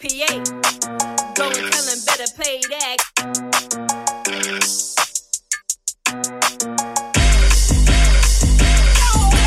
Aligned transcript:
PA. 0.00 0.32
Go 1.36 1.44
and 1.44 1.72
tell 1.72 1.84
him 1.84 2.00
better 2.06 2.24
play 2.34 2.58
that. 2.70 2.96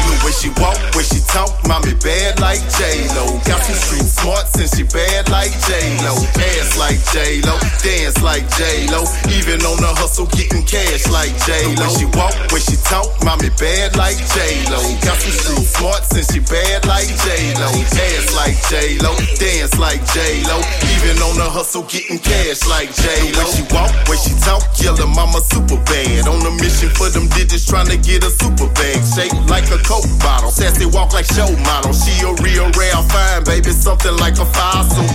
The 0.06 0.20
way 0.24 0.32
she 0.38 0.50
walk, 0.62 0.78
way 0.94 1.02
she 1.02 1.22
talk, 1.34 1.50
mommy 1.68 1.96
bad 1.96 2.40
like 2.40 2.62
J-Lo. 2.78 3.40
Got 3.46 3.64
some 3.64 3.74
street 3.74 4.06
smarts 4.06 4.54
and 4.60 4.70
she 4.70 4.84
bad 4.94 5.28
like 5.30 5.50
J-Lo. 5.66 6.14
Ass 6.14 6.53
like 6.94 7.12
J-Lo, 7.12 7.58
dance 7.82 8.22
like 8.22 8.46
J-Lo. 8.54 9.02
Even 9.34 9.66
on 9.66 9.82
the 9.82 9.90
hustle, 9.98 10.30
getting 10.30 10.62
cash 10.62 11.10
like 11.10 11.34
J-Lo. 11.42 11.74
The 11.74 11.90
way 11.90 11.98
she 11.98 12.06
walk, 12.14 12.36
way 12.54 12.62
she 12.62 12.78
talk, 12.86 13.10
mommy 13.26 13.50
bad 13.58 13.98
like 13.98 14.18
J-Lo. 14.38 14.78
Got 15.02 15.18
some 15.18 15.34
street 15.34 15.66
smarts 15.66 16.14
and 16.14 16.26
she 16.30 16.40
bad 16.46 16.86
like 16.86 17.10
J-Lo. 17.10 17.70
Ass 17.98 18.30
like 18.38 18.58
J-Lo, 18.70 19.18
dance 19.42 19.74
like 19.82 20.06
J-Lo. 20.14 20.62
Even 20.94 21.18
on 21.26 21.34
the 21.42 21.50
hustle, 21.50 21.82
getting 21.90 22.22
cash 22.22 22.62
like 22.70 22.94
J-Lo. 22.94 23.34
The 23.34 23.42
way 23.42 23.50
she 23.50 23.64
walk, 23.74 23.94
way 24.06 24.18
she 24.22 24.34
talk, 24.46 24.62
her 24.78 25.10
mama 25.10 25.42
super 25.42 25.82
bad. 25.90 26.30
On 26.30 26.46
a 26.46 26.54
mission 26.62 26.94
for 26.94 27.10
them 27.10 27.26
digits, 27.34 27.66
trying 27.66 27.90
to 27.90 27.98
get 27.98 28.22
a 28.22 28.30
super 28.30 28.70
bag. 28.78 29.02
Shaped 29.02 29.50
like 29.50 29.66
a 29.74 29.82
coke 29.82 30.06
bottle. 30.22 30.54
Sassy 30.54 30.86
walk 30.86 31.14
like 31.14 31.26
show 31.26 31.50
model. 31.66 31.94
She 31.94 32.14
a 32.22 32.30
real 32.46 32.70
rare 32.78 33.02
fine, 33.10 33.44
baby, 33.50 33.72
something 33.74 34.14
like 34.22 34.38
a 34.38 34.46
fossil. 34.46 35.08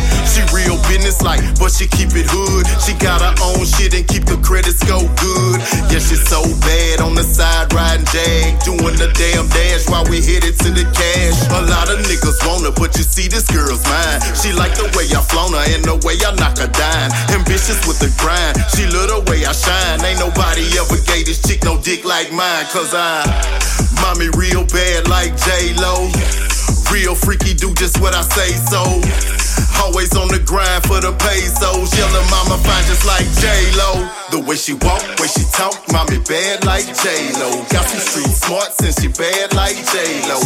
But 1.59 1.75
she 1.75 1.87
keep 1.91 2.15
it 2.15 2.30
hood. 2.30 2.65
She 2.80 2.95
got 2.97 3.21
her 3.21 3.35
own 3.43 3.67
shit 3.67 3.93
and 3.93 4.07
keep 4.07 4.25
the 4.25 4.39
credits 4.41 4.80
go 4.87 5.03
good. 5.19 5.59
Yeah, 5.91 5.98
she's 5.98 6.23
so 6.25 6.41
bad 6.62 7.03
on 7.03 7.19
the 7.19 7.27
side 7.27 7.75
riding 7.75 8.07
jag, 8.09 8.62
doing 8.62 8.97
the 8.97 9.11
damn 9.19 9.51
dash 9.51 9.91
while 9.91 10.07
we 10.07 10.23
headed 10.23 10.55
to 10.62 10.71
the 10.71 10.87
cash. 10.95 11.37
A 11.51 11.67
lot 11.67 11.91
of 11.91 11.98
niggas 12.07 12.39
want 12.47 12.65
her, 12.65 12.75
but 12.75 12.95
you 12.97 13.03
see 13.03 13.27
this 13.27 13.51
girl's 13.51 13.83
mine. 13.84 14.23
She 14.39 14.55
like 14.55 14.79
the 14.79 14.87
way 14.95 15.11
I 15.11 15.21
flown 15.21 15.53
her 15.53 15.67
and 15.75 15.83
the 15.84 15.98
way 16.07 16.17
I 16.23 16.31
knock 16.39 16.62
her 16.62 16.71
down. 16.71 17.11
Ambitious 17.34 17.83
with 17.84 17.98
the 17.98 18.11
grind, 18.17 18.56
she 18.72 18.87
love 18.87 19.11
the 19.11 19.20
way 19.28 19.45
I 19.45 19.53
shine. 19.53 20.00
Ain't 20.06 20.22
nobody 20.22 20.65
ever 20.78 21.03
gave 21.05 21.27
this 21.27 21.43
chick 21.43 21.67
no 21.67 21.77
dick 21.83 22.06
like 22.06 22.31
mine, 22.33 22.67
cause 22.70 22.95
I, 22.95 23.27
mommy 24.00 24.31
real 24.39 24.65
bad 24.70 25.11
like 25.11 25.34
J-Lo. 25.37 26.09
Real 26.89 27.15
freaky, 27.15 27.53
do 27.53 27.75
just 27.75 28.00
what 28.00 28.15
I 28.15 28.22
say 28.22 28.48
so. 28.72 28.81
Always 29.84 30.17
on 30.17 30.28
the 30.28 30.38
grind 30.48 30.82
for 30.88 30.98
the 31.00 31.12
pesos. 31.20 31.92
Yellow 31.92 32.24
mama 32.32 32.56
fine 32.64 32.84
just 32.88 33.04
like 33.04 33.28
J-Lo. 33.36 34.08
The 34.32 34.41
way 34.41 34.56
she 34.56 34.72
walk, 34.72 35.04
way 35.20 35.28
she 35.28 35.44
talk, 35.52 35.77
mommy 35.92 36.18
bad 36.24 36.64
like 36.64 36.88
J-Lo. 36.88 37.62
Got 37.68 37.84
some 37.84 38.00
street 38.00 38.32
smarts 38.32 38.80
and 38.80 38.94
she 38.96 39.08
bad 39.12 39.52
like 39.54 39.76
J-Lo. 39.76 40.41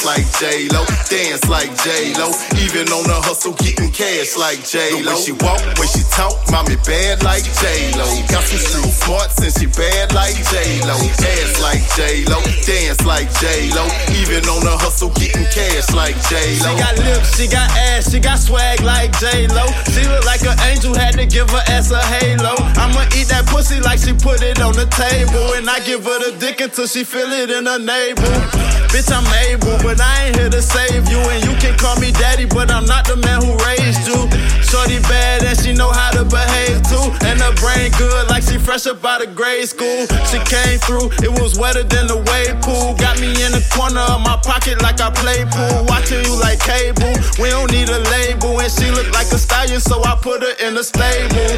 Dance 0.00 0.16
like 0.16 0.40
J-Lo, 0.40 0.84
dance 1.12 1.44
like 1.44 1.76
J-Lo. 1.84 2.32
Even 2.64 2.88
on 2.88 3.04
the 3.04 3.20
hustle, 3.20 3.52
getting 3.60 3.92
cash 3.92 4.32
like 4.32 4.64
J-Lo. 4.64 4.96
The 4.96 5.12
way 5.12 5.20
she 5.20 5.32
walk, 5.44 5.60
way 5.76 5.88
she 5.92 6.00
talk, 6.08 6.40
mommy 6.48 6.80
bad 6.88 7.20
like 7.20 7.44
J-Lo. 7.60 8.08
Got 8.32 8.40
some 8.48 8.64
street 8.64 8.96
smarts 8.96 9.36
and 9.44 9.52
she 9.52 9.68
bad 9.68 10.16
like 10.16 10.40
J-Lo. 10.48 10.96
Dance 11.20 11.60
like 11.60 11.84
J-Lo, 12.00 12.40
dance 12.64 13.04
like 13.04 13.28
J-Lo. 13.44 13.84
Even 14.16 14.40
on 14.48 14.64
the 14.64 14.72
hustle, 14.72 15.12
getting 15.20 15.44
cash 15.52 15.92
like 15.92 16.16
J-Lo. 16.32 16.64
She 16.64 16.80
got 16.80 16.96
lips, 17.04 17.36
she 17.36 17.44
got 17.44 17.68
ass, 17.92 18.08
she 18.08 18.18
got 18.24 18.40
swag 18.40 18.80
like 18.80 19.12
J 19.20 19.52
Lo. 19.52 19.68
She 19.92 20.08
look 20.08 20.24
like 20.24 20.40
an 20.48 20.56
angel, 20.72 20.96
had 20.96 21.20
to 21.20 21.28
give 21.28 21.52
her 21.52 21.64
ass 21.68 21.92
a 21.92 22.00
halo. 22.00 22.56
I'ma 22.80 23.04
eat 23.12 23.28
that 23.28 23.44
pussy 23.52 23.84
like 23.84 24.00
she 24.00 24.16
put 24.16 24.40
it 24.40 24.64
on 24.64 24.72
the 24.72 24.88
table, 24.88 25.60
and 25.60 25.68
I 25.68 25.84
give 25.84 26.08
her 26.08 26.18
the 26.24 26.32
dick 26.40 26.64
until 26.64 26.88
she 26.88 27.04
feel 27.04 27.28
it 27.28 27.52
in 27.52 27.68
her 27.68 27.76
navel. 27.76 28.79
Bitch, 28.90 29.06
I'm 29.14 29.22
able, 29.46 29.78
but 29.86 30.00
I 30.00 30.26
ain't 30.26 30.36
here 30.36 30.50
to 30.50 30.60
save 30.60 31.08
you, 31.08 31.18
and 31.30 31.44
you 31.46 31.54
can 31.62 31.78
call 31.78 31.94
me 32.00 32.10
daddy, 32.10 32.44
but 32.44 32.70
I'm 32.70 32.84
not 32.86 33.06
the 33.06 33.16
man 33.16 33.38
who 33.38 33.54
raised 33.62 34.02
you. 34.02 34.26
Shorty 34.66 34.98
bad 35.06 35.42
and 35.42 35.58
she 35.58 35.72
know 35.72 35.90
how 35.90 36.10
to 36.10 36.24
behave 36.24 36.82
too, 36.86 37.10
and 37.26 37.38
her 37.38 37.54
brain 37.58 37.90
good 37.98 38.26
like 38.30 38.42
she 38.42 38.58
fresh 38.58 38.86
up 38.86 39.04
out 39.04 39.22
of 39.22 39.34
grade 39.34 39.66
school. 39.66 40.06
She 40.30 40.38
came 40.46 40.78
through, 40.82 41.10
it 41.26 41.30
was 41.30 41.58
wetter 41.58 41.82
than 41.82 42.06
the 42.06 42.18
wave 42.18 42.58
pool. 42.62 42.94
Got 42.94 43.18
me 43.18 43.30
in 43.30 43.50
the 43.54 43.62
corner 43.70 44.02
of 44.10 44.22
my 44.26 44.38
pocket 44.42 44.82
like 44.82 45.00
I 45.00 45.10
play 45.10 45.46
pool, 45.46 45.86
watching 45.86 46.22
you 46.26 46.34
like 46.38 46.58
cable. 46.58 47.14
We 47.38 47.50
don't 47.50 47.70
need 47.70 47.90
a 47.90 47.98
label, 48.10 48.58
and 48.58 48.70
she 48.70 48.90
look 48.90 49.10
like 49.14 49.30
a 49.30 49.38
stallion, 49.38 49.80
so 49.80 50.02
I 50.02 50.18
put 50.18 50.42
her 50.42 50.54
in 50.66 50.74
the 50.74 50.82
stable. 50.82 51.50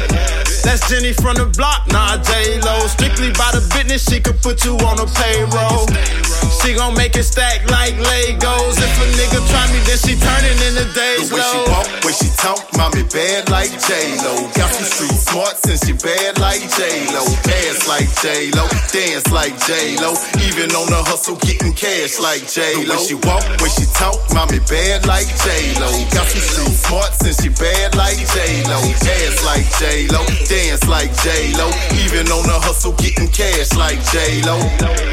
That's 0.61 0.85
Jenny 0.89 1.13
from 1.13 1.37
the 1.37 1.49
block, 1.53 1.89
nah 1.89 2.17
J 2.17 2.61
Lo. 2.61 2.85
Strictly 2.85 3.33
by 3.33 3.53
the 3.53 3.61
business, 3.73 4.05
she 4.05 4.21
could 4.21 4.41
put 4.41 4.65
you 4.65 4.77
on 4.85 5.01
a 5.01 5.05
payroll. 5.05 5.89
She 6.63 6.71
gon' 6.79 6.95
make 6.95 7.11
it 7.19 7.27
stack 7.27 7.59
like 7.69 7.91
Legos. 7.99 8.79
If 8.79 8.95
a 8.95 9.05
nigga 9.19 9.43
try 9.51 9.67
me, 9.75 9.83
then 9.83 9.99
she 9.99 10.15
turning 10.15 10.55
in 10.63 10.73
the 10.79 10.87
days 10.95 11.27
The 11.27 11.35
way 11.35 11.43
she 11.43 11.59
walk, 11.67 11.87
way 12.07 12.15
she 12.15 12.31
talk, 12.39 12.63
mommy 12.79 13.03
bad 13.11 13.51
like 13.51 13.67
J-Lo. 13.83 14.47
Got 14.55 14.71
some 14.71 14.87
street 14.87 15.19
smarts 15.27 15.67
and 15.67 15.75
she 15.83 15.91
bad 15.91 16.39
like 16.39 16.63
J-Lo. 16.79 17.19
Ass 17.51 17.83
like 17.83 18.07
J-Lo, 18.23 18.63
dance 18.95 19.27
like 19.27 19.59
J-Lo. 19.67 20.15
Even 20.47 20.71
on 20.71 20.87
the 20.87 21.03
hustle, 21.03 21.35
getting 21.43 21.75
cash 21.75 22.15
like 22.23 22.47
J-Lo. 22.47 22.79
The 22.79 22.95
way 22.95 23.07
she 23.11 23.15
walk, 23.27 23.43
way 23.59 23.67
she 23.67 23.83
talk, 23.99 24.23
mommy 24.31 24.63
bad 24.71 25.03
like 25.03 25.27
J-Lo. 25.43 25.91
Got 26.15 26.31
some 26.31 26.47
street 26.47 26.79
smarts 26.79 27.19
and 27.27 27.35
she 27.43 27.51
bad 27.59 27.91
like 27.99 28.23
J-Lo. 28.31 28.79
Ass 28.79 29.35
like 29.43 29.67
J-Lo, 29.83 30.23
dance 30.47 30.87
like 30.87 31.11
J-Lo. 31.27 31.67
Even 32.07 32.31
on 32.31 32.47
the 32.47 32.55
hustle, 32.55 32.95
getting 32.95 33.27
cash 33.27 33.75
like 33.75 33.99
J-Lo. 34.15 35.12